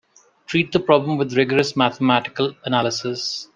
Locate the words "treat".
0.47-0.71